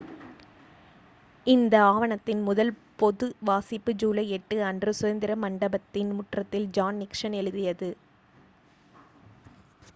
இந்த 1.45 1.73
ஆவணத்தின் 1.89 2.41
முதல் 2.41 2.71
பொது 2.95 3.27
வாசிப்பு 3.41 3.93
ஜூலை 3.95 4.23
8 4.37 4.61
அன்று 4.69 4.93
சுதந்திர 4.93 5.35
மண்டபத்தின் 5.43 6.11
முற்றத்தில் 6.17 6.67
ஜான் 6.71 6.99
நிக்சன் 7.01 7.37
எழுதியது 7.41 7.89